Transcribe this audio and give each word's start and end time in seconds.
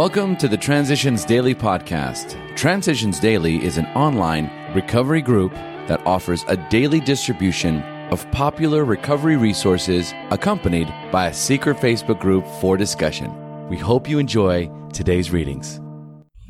Welcome 0.00 0.36
to 0.36 0.48
the 0.48 0.56
Transitions 0.56 1.26
Daily 1.26 1.54
podcast. 1.54 2.56
Transitions 2.56 3.20
Daily 3.20 3.62
is 3.62 3.76
an 3.76 3.84
online 3.88 4.50
recovery 4.74 5.20
group 5.20 5.52
that 5.88 6.00
offers 6.06 6.42
a 6.48 6.56
daily 6.70 7.00
distribution 7.00 7.82
of 8.10 8.24
popular 8.30 8.86
recovery 8.86 9.36
resources 9.36 10.14
accompanied 10.30 10.88
by 11.12 11.26
a 11.26 11.34
secret 11.34 11.76
Facebook 11.76 12.18
group 12.18 12.46
for 12.62 12.78
discussion. 12.78 13.68
We 13.68 13.76
hope 13.76 14.08
you 14.08 14.18
enjoy 14.18 14.70
today's 14.90 15.32
readings. 15.32 15.78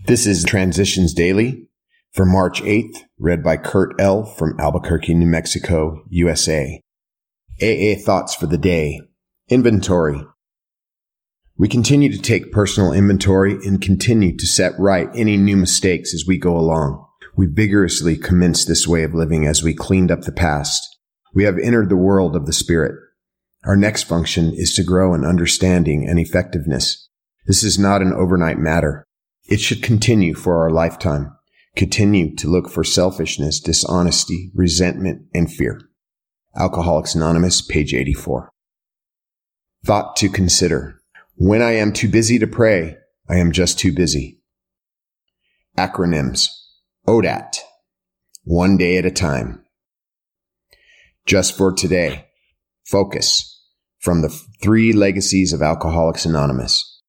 This 0.07 0.29
is 0.29 0.45
Transitions 0.45 1.13
Daily 1.13 1.67
for 2.13 2.25
March 2.25 2.63
8th, 2.63 2.99
read 3.19 3.43
by 3.43 3.57
Kurt 3.57 4.01
L. 4.01 4.27
from 4.27 4.61
Albuquerque, 4.61 5.15
New 5.15 5.27
Mexico, 5.27 6.05
USA. 6.09 6.81
AA 7.61 7.99
Thoughts 8.01 8.33
for 8.33 8.47
the 8.47 8.59
Day. 8.59 9.01
Inventory. 9.49 10.25
We 11.61 11.69
continue 11.69 12.11
to 12.11 12.19
take 12.19 12.53
personal 12.53 12.95
inventory 12.95 13.53
and 13.67 13.83
continue 13.83 14.35
to 14.35 14.47
set 14.47 14.73
right 14.79 15.11
any 15.15 15.37
new 15.37 15.59
mistakes 15.59 16.15
as 16.15 16.25
we 16.27 16.39
go 16.39 16.57
along. 16.57 17.07
We 17.37 17.49
vigorously 17.49 18.17
commenced 18.17 18.67
this 18.67 18.89
way 18.89 19.03
of 19.03 19.13
living 19.13 19.47
as 19.47 19.63
we 19.63 19.75
cleaned 19.75 20.11
up 20.11 20.23
the 20.23 20.33
past. 20.33 20.83
We 21.35 21.45
have 21.45 21.59
entered 21.59 21.91
the 21.91 21.99
world 21.99 22.35
of 22.35 22.47
the 22.47 22.55
Spirit. 22.55 22.95
Our 23.67 23.77
next 23.77 24.05
function 24.05 24.55
is 24.55 24.73
to 24.73 24.83
grow 24.83 25.13
in 25.13 25.23
understanding 25.27 26.09
and 26.09 26.19
effectiveness. 26.19 27.11
This 27.47 27.63
is 27.63 27.79
not 27.79 28.01
an 28.01 28.15
overnight 28.15 28.57
matter. 28.57 29.05
It 29.45 29.61
should 29.61 29.83
continue 29.83 30.35
for 30.35 30.63
our 30.63 30.71
lifetime. 30.71 31.37
Continue 31.77 32.35
to 32.37 32.49
look 32.49 32.71
for 32.71 32.85
selfishness, 32.85 33.61
dishonesty, 33.61 34.51
resentment, 34.55 35.27
and 35.35 35.53
fear. 35.53 35.79
Alcoholics 36.57 37.15
Anonymous, 37.15 37.61
page 37.61 37.93
84. 37.93 38.49
Thought 39.85 40.17
to 40.17 40.31
consider. 40.31 41.00
When 41.43 41.63
I 41.63 41.77
am 41.77 41.95
too 41.95 42.11
busy 42.11 42.39
to 42.39 42.47
pray, 42.47 42.99
I 43.27 43.37
am 43.37 43.51
just 43.51 43.79
too 43.79 43.95
busy. 43.95 44.43
Acronyms. 45.79 46.49
ODAT. 47.09 47.61
One 48.45 48.77
day 48.77 48.99
at 48.99 49.07
a 49.07 49.11
time. 49.11 49.65
Just 51.25 51.57
for 51.57 51.73
today. 51.73 52.27
Focus. 52.85 53.59
From 54.01 54.21
the 54.21 54.29
three 54.63 54.93
legacies 54.93 55.55
of 55.55 55.63
Alcoholics 55.63 56.27
Anonymous. 56.27 57.01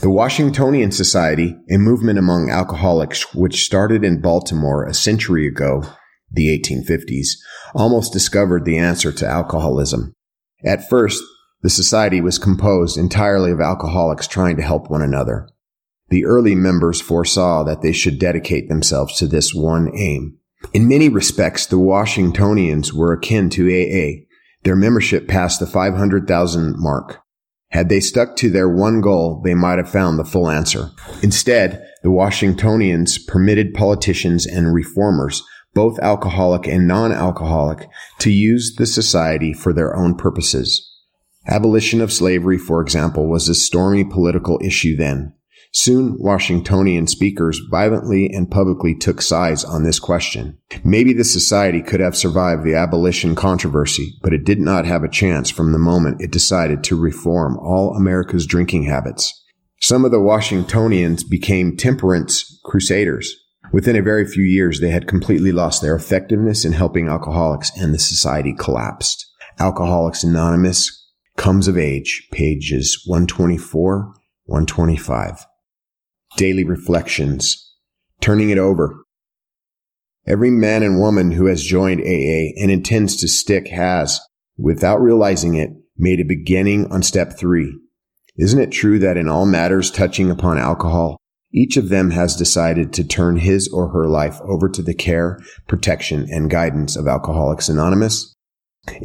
The 0.00 0.08
Washingtonian 0.08 0.90
Society, 0.90 1.54
a 1.70 1.76
movement 1.76 2.18
among 2.18 2.48
alcoholics 2.48 3.34
which 3.34 3.66
started 3.66 4.04
in 4.04 4.22
Baltimore 4.22 4.86
a 4.86 4.94
century 4.94 5.46
ago, 5.46 5.82
the 6.30 6.48
1850s, 6.58 7.32
almost 7.74 8.14
discovered 8.14 8.64
the 8.64 8.78
answer 8.78 9.12
to 9.12 9.26
alcoholism. 9.26 10.14
At 10.64 10.88
first, 10.88 11.22
the 11.66 11.70
society 11.70 12.20
was 12.20 12.38
composed 12.38 12.96
entirely 12.96 13.50
of 13.50 13.60
alcoholics 13.60 14.28
trying 14.28 14.54
to 14.54 14.62
help 14.62 14.88
one 14.88 15.02
another. 15.02 15.48
The 16.10 16.24
early 16.24 16.54
members 16.54 17.00
foresaw 17.00 17.64
that 17.64 17.82
they 17.82 17.90
should 17.90 18.20
dedicate 18.20 18.68
themselves 18.68 19.18
to 19.18 19.26
this 19.26 19.52
one 19.52 19.90
aim. 19.98 20.38
In 20.72 20.86
many 20.86 21.08
respects, 21.08 21.66
the 21.66 21.80
Washingtonians 21.80 22.94
were 22.94 23.12
akin 23.12 23.50
to 23.50 23.66
AA. 23.66 24.26
Their 24.62 24.76
membership 24.76 25.26
passed 25.26 25.58
the 25.58 25.66
500,000 25.66 26.74
mark. 26.78 27.20
Had 27.70 27.88
they 27.88 27.98
stuck 27.98 28.36
to 28.36 28.48
their 28.48 28.68
one 28.68 29.00
goal, 29.00 29.42
they 29.44 29.54
might 29.54 29.78
have 29.78 29.90
found 29.90 30.20
the 30.20 30.24
full 30.24 30.48
answer. 30.48 30.92
Instead, 31.20 31.84
the 32.04 32.12
Washingtonians 32.12 33.18
permitted 33.18 33.74
politicians 33.74 34.46
and 34.46 34.72
reformers, 34.72 35.42
both 35.74 35.98
alcoholic 35.98 36.68
and 36.68 36.86
non-alcoholic, 36.86 37.88
to 38.20 38.30
use 38.30 38.76
the 38.76 38.86
society 38.86 39.52
for 39.52 39.72
their 39.72 39.96
own 39.96 40.14
purposes. 40.14 40.92
Abolition 41.48 42.00
of 42.00 42.12
slavery, 42.12 42.58
for 42.58 42.80
example, 42.80 43.28
was 43.28 43.48
a 43.48 43.54
stormy 43.54 44.04
political 44.04 44.60
issue 44.62 44.96
then. 44.96 45.32
Soon, 45.72 46.16
Washingtonian 46.18 47.06
speakers 47.06 47.60
violently 47.70 48.30
and 48.32 48.50
publicly 48.50 48.94
took 48.94 49.20
sides 49.20 49.62
on 49.62 49.82
this 49.82 49.98
question. 49.98 50.56
Maybe 50.82 51.12
the 51.12 51.24
society 51.24 51.82
could 51.82 52.00
have 52.00 52.16
survived 52.16 52.64
the 52.64 52.74
abolition 52.74 53.34
controversy, 53.34 54.14
but 54.22 54.32
it 54.32 54.44
did 54.44 54.58
not 54.58 54.86
have 54.86 55.04
a 55.04 55.08
chance 55.08 55.50
from 55.50 55.72
the 55.72 55.78
moment 55.78 56.22
it 56.22 56.30
decided 56.30 56.82
to 56.84 56.98
reform 56.98 57.58
all 57.58 57.94
America's 57.94 58.46
drinking 58.46 58.84
habits. 58.84 59.44
Some 59.80 60.06
of 60.06 60.10
the 60.12 60.20
Washingtonians 60.20 61.24
became 61.24 61.76
temperance 61.76 62.58
crusaders. 62.64 63.36
Within 63.72 63.96
a 63.96 64.02
very 64.02 64.26
few 64.26 64.44
years, 64.44 64.80
they 64.80 64.90
had 64.90 65.06
completely 65.06 65.52
lost 65.52 65.82
their 65.82 65.94
effectiveness 65.94 66.64
in 66.64 66.72
helping 66.72 67.08
alcoholics 67.08 67.70
and 67.76 67.92
the 67.92 67.98
society 67.98 68.54
collapsed. 68.58 69.26
Alcoholics 69.58 70.24
Anonymous 70.24 70.95
Comes 71.36 71.68
of 71.68 71.76
Age, 71.76 72.28
pages 72.32 73.02
124, 73.06 74.14
125. 74.46 75.46
Daily 76.36 76.64
Reflections. 76.64 77.74
Turning 78.20 78.50
it 78.50 78.58
over. 78.58 79.04
Every 80.26 80.50
man 80.50 80.82
and 80.82 80.98
woman 80.98 81.32
who 81.32 81.46
has 81.46 81.62
joined 81.62 82.00
AA 82.00 82.52
and 82.60 82.70
intends 82.70 83.16
to 83.16 83.28
stick 83.28 83.68
has, 83.68 84.18
without 84.56 85.00
realizing 85.00 85.54
it, 85.54 85.70
made 85.96 86.20
a 86.20 86.24
beginning 86.24 86.90
on 86.90 87.02
step 87.02 87.38
three. 87.38 87.78
Isn't 88.36 88.60
it 88.60 88.72
true 88.72 88.98
that 88.98 89.16
in 89.16 89.28
all 89.28 89.46
matters 89.46 89.90
touching 89.90 90.30
upon 90.30 90.58
alcohol, 90.58 91.16
each 91.52 91.76
of 91.76 91.90
them 91.90 92.10
has 92.10 92.34
decided 92.34 92.92
to 92.94 93.04
turn 93.04 93.36
his 93.36 93.68
or 93.68 93.88
her 93.88 94.08
life 94.08 94.40
over 94.42 94.68
to 94.68 94.82
the 94.82 94.94
care, 94.94 95.38
protection, 95.68 96.26
and 96.30 96.50
guidance 96.50 96.96
of 96.96 97.06
Alcoholics 97.06 97.68
Anonymous? 97.68 98.35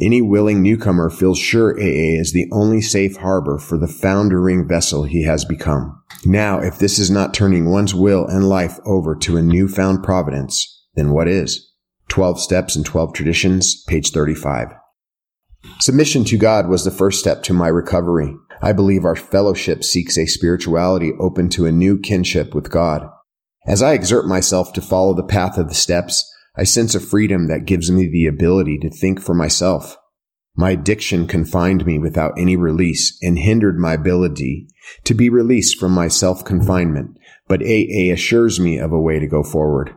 Any 0.00 0.22
willing 0.22 0.62
newcomer 0.62 1.10
feels 1.10 1.38
sure 1.38 1.72
AA 1.72 2.20
is 2.20 2.32
the 2.32 2.48
only 2.52 2.80
safe 2.80 3.16
harbor 3.16 3.58
for 3.58 3.76
the 3.76 3.88
foundering 3.88 4.66
vessel 4.66 5.04
he 5.04 5.24
has 5.24 5.44
become. 5.44 6.02
Now, 6.24 6.60
if 6.60 6.78
this 6.78 6.98
is 6.98 7.10
not 7.10 7.34
turning 7.34 7.70
one's 7.70 7.94
will 7.94 8.26
and 8.26 8.48
life 8.48 8.78
over 8.84 9.16
to 9.16 9.36
a 9.36 9.42
newfound 9.42 10.02
providence, 10.02 10.86
then 10.94 11.10
what 11.10 11.28
is? 11.28 11.72
12 12.08 12.40
Steps 12.40 12.76
and 12.76 12.86
12 12.86 13.12
Traditions, 13.12 13.82
page 13.88 14.10
35. 14.10 14.68
Submission 15.80 16.24
to 16.24 16.36
God 16.36 16.68
was 16.68 16.84
the 16.84 16.90
first 16.90 17.20
step 17.20 17.42
to 17.44 17.52
my 17.52 17.68
recovery. 17.68 18.34
I 18.60 18.72
believe 18.72 19.04
our 19.04 19.16
fellowship 19.16 19.82
seeks 19.82 20.16
a 20.16 20.26
spirituality 20.26 21.12
open 21.18 21.48
to 21.50 21.66
a 21.66 21.72
new 21.72 21.98
kinship 21.98 22.54
with 22.54 22.70
God. 22.70 23.08
As 23.66 23.82
I 23.82 23.92
exert 23.92 24.26
myself 24.26 24.72
to 24.74 24.80
follow 24.80 25.14
the 25.14 25.22
path 25.22 25.58
of 25.58 25.68
the 25.68 25.74
steps, 25.74 26.31
I 26.54 26.64
sense 26.64 26.94
a 26.94 27.00
freedom 27.00 27.48
that 27.48 27.64
gives 27.64 27.90
me 27.90 28.06
the 28.06 28.26
ability 28.26 28.78
to 28.78 28.90
think 28.90 29.20
for 29.20 29.34
myself. 29.34 29.96
My 30.54 30.72
addiction 30.72 31.26
confined 31.26 31.86
me 31.86 31.98
without 31.98 32.38
any 32.38 32.56
release 32.56 33.16
and 33.22 33.38
hindered 33.38 33.78
my 33.78 33.94
ability 33.94 34.66
to 35.04 35.14
be 35.14 35.30
released 35.30 35.78
from 35.78 35.92
my 35.92 36.08
self-confinement, 36.08 37.16
but 37.48 37.62
AA 37.62 38.12
assures 38.12 38.60
me 38.60 38.78
of 38.78 38.92
a 38.92 39.00
way 39.00 39.18
to 39.18 39.26
go 39.26 39.42
forward. 39.42 39.94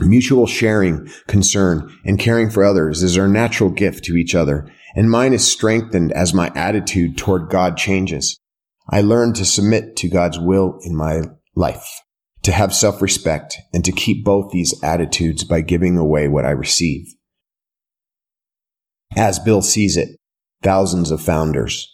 Mutual 0.00 0.46
sharing, 0.46 1.10
concern, 1.26 1.92
and 2.04 2.20
caring 2.20 2.50
for 2.50 2.62
others 2.62 3.02
is 3.02 3.18
our 3.18 3.26
natural 3.26 3.70
gift 3.70 4.04
to 4.04 4.14
each 4.14 4.34
other, 4.34 4.70
and 4.94 5.10
mine 5.10 5.32
is 5.32 5.50
strengthened 5.50 6.12
as 6.12 6.32
my 6.32 6.52
attitude 6.54 7.18
toward 7.18 7.50
God 7.50 7.76
changes. 7.76 8.38
I 8.88 9.00
learn 9.00 9.32
to 9.32 9.44
submit 9.44 9.96
to 9.96 10.08
God's 10.08 10.38
will 10.38 10.78
in 10.84 10.94
my 10.94 11.22
life 11.56 12.02
to 12.42 12.52
have 12.52 12.74
self-respect 12.74 13.58
and 13.72 13.84
to 13.84 13.92
keep 13.92 14.24
both 14.24 14.52
these 14.52 14.74
attitudes 14.82 15.44
by 15.44 15.60
giving 15.60 15.96
away 15.96 16.28
what 16.28 16.44
I 16.44 16.50
receive. 16.50 17.06
As 19.16 19.38
Bill 19.38 19.62
sees 19.62 19.96
it, 19.96 20.18
thousands 20.62 21.10
of 21.10 21.20
founders. 21.20 21.92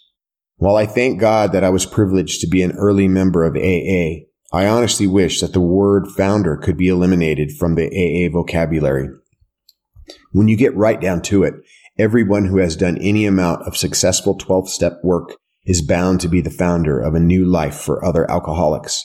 While 0.57 0.75
I 0.75 0.85
thank 0.85 1.19
God 1.19 1.51
that 1.51 1.63
I 1.63 1.69
was 1.69 1.85
privileged 1.85 2.41
to 2.41 2.47
be 2.47 2.61
an 2.61 2.73
early 2.73 3.07
member 3.07 3.43
of 3.43 3.55
AA, 3.55 4.25
I 4.51 4.67
honestly 4.67 5.07
wish 5.07 5.41
that 5.41 5.53
the 5.53 5.59
word 5.59 6.07
founder 6.07 6.57
could 6.57 6.77
be 6.77 6.87
eliminated 6.87 7.51
from 7.57 7.75
the 7.75 7.87
AA 7.87 8.31
vocabulary. 8.31 9.09
When 10.31 10.47
you 10.47 10.55
get 10.55 10.75
right 10.75 11.01
down 11.01 11.21
to 11.23 11.43
it, 11.43 11.55
everyone 11.97 12.45
who 12.45 12.57
has 12.57 12.75
done 12.75 12.97
any 12.99 13.25
amount 13.25 13.67
of 13.67 13.77
successful 13.77 14.35
12 14.37 14.69
step 14.69 14.99
work 15.03 15.37
is 15.65 15.81
bound 15.81 16.19
to 16.21 16.27
be 16.27 16.41
the 16.41 16.49
founder 16.49 16.99
of 16.99 17.15
a 17.15 17.19
new 17.19 17.45
life 17.45 17.75
for 17.75 18.03
other 18.03 18.29
alcoholics. 18.29 19.03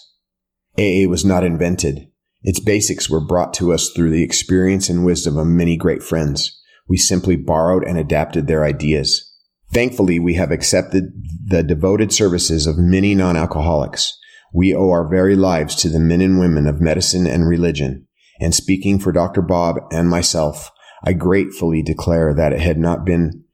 AA 0.78 1.09
was 1.09 1.25
not 1.25 1.45
invented. 1.45 2.09
Its 2.42 2.60
basics 2.60 3.10
were 3.10 3.25
brought 3.25 3.53
to 3.54 3.72
us 3.72 3.91
through 3.91 4.10
the 4.10 4.22
experience 4.22 4.89
and 4.89 5.04
wisdom 5.04 5.36
of 5.36 5.47
many 5.47 5.77
great 5.77 6.03
friends. 6.03 6.60
We 6.89 6.97
simply 6.97 7.36
borrowed 7.36 7.84
and 7.84 7.98
adapted 7.98 8.47
their 8.47 8.65
ideas. 8.65 9.25
Thankfully, 9.72 10.19
we 10.19 10.34
have 10.34 10.51
accepted 10.51 11.13
the 11.45 11.63
devoted 11.63 12.13
services 12.13 12.66
of 12.66 12.78
many 12.78 13.15
non-alcoholics. 13.15 14.16
We 14.54 14.75
owe 14.75 14.91
our 14.91 15.07
very 15.07 15.36
lives 15.36 15.75
to 15.77 15.89
the 15.89 15.98
men 15.98 16.21
and 16.21 16.39
women 16.39 16.66
of 16.66 16.80
medicine 16.80 17.27
and 17.27 17.47
religion. 17.47 18.07
And 18.41 18.54
speaking 18.54 18.98
for 18.98 19.13
Dr. 19.13 19.42
Bob 19.42 19.77
and 19.91 20.09
myself, 20.09 20.71
I 21.04 21.13
gratefully 21.13 21.83
declare 21.83 22.33
that 22.34 22.53
it 22.53 22.60
had 22.60 22.78
not 22.78 23.04
been 23.04 23.45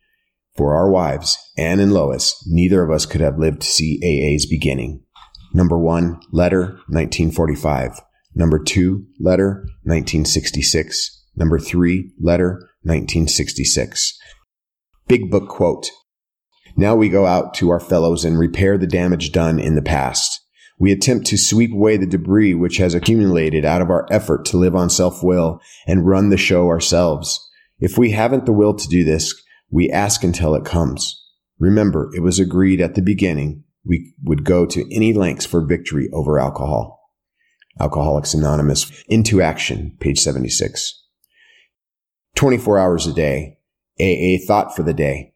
for 0.57 0.77
our 0.77 0.89
wives, 0.89 1.37
Anne 1.59 1.81
and 1.81 1.93
Lois, 1.93 2.41
neither 2.47 2.85
of 2.85 2.91
us 2.91 3.07
could 3.07 3.21
have 3.21 3.39
lived 3.39 3.63
to 3.63 3.67
see 3.67 3.99
AA's 4.05 4.47
beginning. 4.47 5.03
Number 5.55 5.79
one, 5.79 6.21
letter, 6.33 6.81
1945. 6.89 8.01
Number 8.35 8.59
two, 8.59 9.07
letter, 9.21 9.69
1966. 9.85 11.23
Number 11.37 11.61
three, 11.61 12.11
letter, 12.21 12.69
1966. 12.83 14.19
Big 15.07 15.31
book 15.31 15.49
quote. 15.49 15.89
Now 16.77 16.97
we 16.97 17.09
go 17.09 17.25
out 17.25 17.55
to 17.55 17.71
our 17.71 17.79
fellows 17.79 18.25
and 18.25 18.37
repair 18.37 18.77
the 18.77 18.89
damage 18.89 19.31
done 19.31 19.61
in 19.61 19.77
the 19.77 19.83
past. 19.83 20.41
We 20.77 20.91
attempt 20.91 21.27
to 21.29 21.39
sweep 21.39 21.73
away 21.73 21.99
the 21.99 22.07
debris 22.07 22.55
which 22.55 22.79
has 22.79 22.95
accumulated 22.95 23.65
out 23.65 23.81
of 23.81 23.91
our 23.91 24.09
effort 24.11 24.45
to 24.47 24.57
live 24.57 24.75
on 24.75 24.91
self-will 24.91 25.61
and 25.87 26.07
run 26.07 26.31
the 26.31 26.37
show 26.37 26.67
ourselves. 26.67 27.41
If 27.79 27.97
we 27.97 28.11
haven't 28.11 28.45
the 28.45 28.53
will 28.53 28.75
to 28.75 28.89
do 28.89 29.05
this, 29.05 29.33
we 29.71 29.89
ask 29.89 30.25
until 30.25 30.57
it 30.57 30.65
comes. 30.65 31.21
Remember, 31.61 32.11
it 32.17 32.21
was 32.21 32.41
agreed 32.41 32.81
at 32.81 32.97
the 32.97 33.03
beginning 33.03 33.64
we 33.85 34.15
would 34.23 34.45
go 34.45 34.67
to 34.67 34.95
any 34.95 35.13
lengths 35.13 35.47
for 35.47 35.65
victory 35.65 36.09
over 36.13 36.39
alcohol. 36.39 37.01
Alcoholics 37.81 38.35
Anonymous 38.35 39.05
into 39.09 39.43
action, 39.43 39.97
page 40.01 40.19
76. 40.19 41.03
24 42.37 42.79
hours 42.79 43.07
a 43.07 43.13
day. 43.13 43.59
AA 44.01 44.45
thought 44.45 44.75
for 44.75 44.83
the 44.83 44.95
day. 44.95 45.35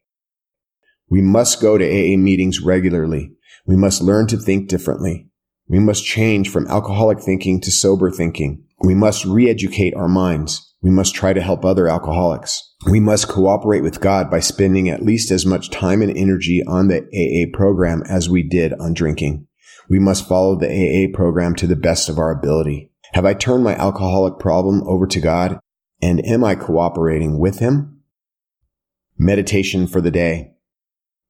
We 1.09 1.21
must 1.21 1.61
go 1.61 1.77
to 1.77 1.85
AA 1.85 2.17
meetings 2.17 2.61
regularly. 2.61 3.31
We 3.65 3.75
must 3.75 4.01
learn 4.01 4.27
to 4.27 4.37
think 4.37 4.67
differently. 4.67 5.29
We 5.67 5.79
must 5.79 6.05
change 6.05 6.49
from 6.49 6.67
alcoholic 6.67 7.19
thinking 7.19 7.61
to 7.61 7.71
sober 7.71 8.11
thinking. 8.11 8.63
We 8.81 8.95
must 8.95 9.25
re-educate 9.25 9.93
our 9.95 10.07
minds. 10.07 10.68
We 10.81 10.89
must 10.89 11.13
try 11.13 11.33
to 11.33 11.41
help 11.41 11.65
other 11.65 11.87
alcoholics. 11.87 12.73
We 12.89 12.99
must 12.99 13.27
cooperate 13.27 13.81
with 13.81 13.99
God 13.99 14.31
by 14.31 14.39
spending 14.39 14.89
at 14.89 15.03
least 15.03 15.29
as 15.29 15.45
much 15.45 15.69
time 15.69 16.01
and 16.01 16.15
energy 16.15 16.63
on 16.65 16.87
the 16.87 17.01
AA 17.01 17.55
program 17.55 18.01
as 18.07 18.29
we 18.29 18.43
did 18.43 18.73
on 18.73 18.93
drinking. 18.93 19.47
We 19.89 19.99
must 19.99 20.27
follow 20.27 20.55
the 20.55 20.69
AA 20.69 21.13
program 21.13 21.55
to 21.55 21.67
the 21.67 21.75
best 21.75 22.07
of 22.07 22.17
our 22.17 22.31
ability. 22.31 22.91
Have 23.13 23.25
I 23.25 23.33
turned 23.33 23.63
my 23.63 23.75
alcoholic 23.75 24.39
problem 24.39 24.83
over 24.87 25.07
to 25.07 25.19
God? 25.19 25.59
And 26.01 26.25
am 26.25 26.43
I 26.43 26.55
cooperating 26.55 27.39
with 27.39 27.59
Him? 27.59 28.01
Meditation 29.17 29.87
for 29.87 29.99
the 29.99 30.11
day. 30.11 30.53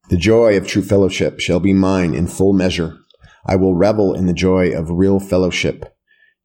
The 0.09 0.17
joy 0.17 0.57
of 0.57 0.67
true 0.67 0.83
fellowship 0.83 1.39
shall 1.39 1.59
be 1.59 1.73
mine 1.73 2.13
in 2.13 2.27
full 2.27 2.53
measure. 2.53 2.97
I 3.45 3.55
will 3.55 3.75
revel 3.75 4.13
in 4.13 4.27
the 4.27 4.33
joy 4.33 4.71
of 4.77 4.91
real 4.91 5.19
fellowship. 5.19 5.95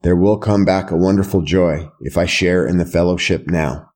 There 0.04 0.14
will 0.14 0.36
come 0.36 0.66
back 0.66 0.90
a 0.90 0.98
wonderful 0.98 1.40
joy 1.40 1.88
if 2.02 2.18
I 2.18 2.26
share 2.26 2.66
in 2.66 2.76
the 2.76 2.84
fellowship 2.84 3.46
now. 3.46 3.88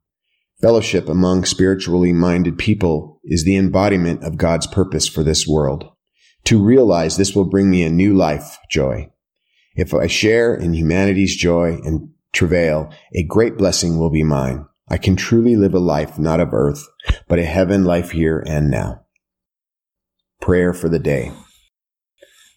Fellowship 0.59 1.07
among 1.07 1.45
spiritually 1.45 2.15
minded 2.15 2.57
people 2.57 3.21
is 3.25 3.45
the 3.45 3.59
embodiment 3.59 4.25
of 4.25 4.39
God's 4.39 4.67
purpose 4.67 5.07
for 5.07 5.23
this 5.23 5.47
world. 5.47 5.85
To 6.45 6.65
realize 6.65 7.19
this 7.19 7.35
will 7.35 7.45
bring 7.45 7.69
me 7.69 7.83
a 7.83 7.91
new 7.91 8.15
life 8.15 8.57
joy. 8.71 9.11
If 9.77 9.93
I 9.93 10.07
share 10.07 10.55
in 10.55 10.73
humanity's 10.73 11.37
joy 11.37 11.79
and 11.85 12.09
travail, 12.33 12.91
a 13.15 13.23
great 13.25 13.59
blessing 13.59 13.99
will 13.99 14.11
be 14.11 14.25
mine. 14.25 14.65
I 14.89 14.97
can 14.97 15.15
truly 15.15 15.57
live 15.57 15.75
a 15.75 15.79
life 15.79 16.19
not 16.19 16.41
of 16.41 16.55
earth, 16.55 16.89
but 17.29 17.39
a 17.39 17.45
heaven 17.45 17.85
life 17.85 18.13
here 18.13 18.43
and 18.47 18.71
now. 18.71 19.03
Prayer 20.41 20.73
for 20.73 20.89
the 20.89 20.99
day. 20.99 21.33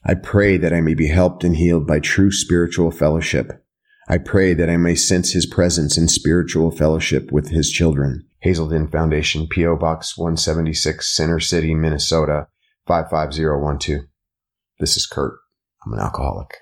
I 0.03 0.15
pray 0.15 0.57
that 0.57 0.73
I 0.73 0.81
may 0.81 0.95
be 0.95 1.07
helped 1.07 1.43
and 1.43 1.55
healed 1.55 1.85
by 1.85 1.99
true 1.99 2.31
spiritual 2.31 2.89
fellowship. 2.89 3.63
I 4.07 4.17
pray 4.17 4.53
that 4.55 4.69
I 4.69 4.77
may 4.77 4.95
sense 4.95 5.31
his 5.31 5.45
presence 5.45 5.97
in 5.97 6.07
spiritual 6.07 6.71
fellowship 6.71 7.31
with 7.31 7.49
his 7.49 7.69
children. 7.69 8.25
Hazelden 8.39 8.87
Foundation, 8.87 9.47
P.O. 9.47 9.75
Box 9.77 10.17
176, 10.17 11.15
Center 11.15 11.39
City, 11.39 11.75
Minnesota, 11.75 12.47
55012. 12.87 14.05
This 14.79 14.97
is 14.97 15.05
Kurt. 15.05 15.35
I'm 15.85 15.93
an 15.93 15.99
alcoholic. 15.99 16.57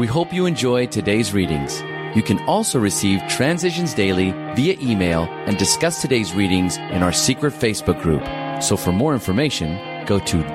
We 0.00 0.08
hope 0.08 0.32
you 0.32 0.46
enjoyed 0.46 0.90
today's 0.90 1.32
readings. 1.32 1.80
You 2.16 2.22
can 2.22 2.40
also 2.48 2.80
receive 2.80 3.22
Transitions 3.28 3.94
Daily 3.94 4.32
via 4.56 4.76
email 4.80 5.24
and 5.46 5.56
discuss 5.56 6.02
today's 6.02 6.34
readings 6.34 6.76
in 6.76 7.04
our 7.04 7.12
secret 7.12 7.52
Facebook 7.52 8.02
group. 8.02 8.24
So 8.60 8.76
for 8.76 8.90
more 8.90 9.14
information, 9.14 10.04
go 10.06 10.18
to 10.18 10.54